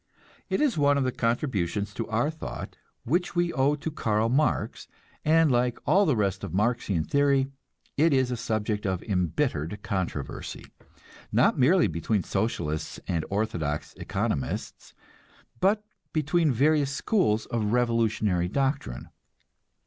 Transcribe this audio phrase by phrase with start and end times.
[0.49, 4.87] It is one of the contributions to our thought which we owe to Karl Marx,
[5.23, 7.45] and like all the rest of Marxian theory,
[7.97, 10.65] it is a subject of embittered controversy,
[11.31, 14.95] not merely between Socialists and orthodox economists,
[15.59, 19.09] but between various schools of revolutionary doctrine.